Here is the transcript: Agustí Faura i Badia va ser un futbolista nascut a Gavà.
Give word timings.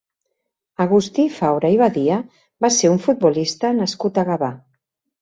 Agustí 0.85 1.25
Faura 1.35 1.71
i 1.75 1.79
Badia 1.83 2.19
va 2.67 2.73
ser 2.81 2.93
un 2.97 3.01
futbolista 3.07 3.75
nascut 3.85 4.23
a 4.25 4.29
Gavà. 4.35 4.55